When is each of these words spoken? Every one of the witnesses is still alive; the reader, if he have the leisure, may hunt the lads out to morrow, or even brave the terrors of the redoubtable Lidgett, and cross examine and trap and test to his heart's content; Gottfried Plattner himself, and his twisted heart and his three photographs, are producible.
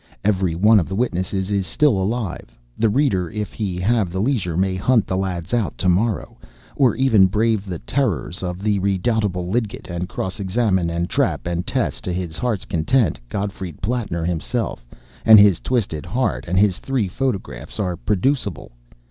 Every 0.23 0.55
one 0.55 0.79
of 0.79 0.89
the 0.89 0.95
witnesses 0.95 1.51
is 1.51 1.67
still 1.67 1.95
alive; 1.95 2.57
the 2.75 2.89
reader, 2.89 3.29
if 3.29 3.53
he 3.53 3.75
have 3.77 4.09
the 4.09 4.19
leisure, 4.19 4.57
may 4.57 4.73
hunt 4.75 5.05
the 5.05 5.15
lads 5.15 5.53
out 5.53 5.77
to 5.77 5.87
morrow, 5.87 6.39
or 6.75 6.95
even 6.95 7.27
brave 7.27 7.67
the 7.67 7.77
terrors 7.77 8.41
of 8.41 8.63
the 8.63 8.79
redoubtable 8.79 9.47
Lidgett, 9.51 9.91
and 9.91 10.09
cross 10.09 10.39
examine 10.39 10.89
and 10.89 11.07
trap 11.07 11.45
and 11.45 11.67
test 11.67 12.03
to 12.05 12.13
his 12.13 12.35
heart's 12.39 12.65
content; 12.65 13.19
Gottfried 13.29 13.79
Plattner 13.79 14.25
himself, 14.25 14.87
and 15.23 15.39
his 15.39 15.59
twisted 15.59 16.07
heart 16.07 16.45
and 16.47 16.57
his 16.57 16.79
three 16.79 17.07
photographs, 17.07 17.79
are 17.79 17.95
producible. 17.95 18.71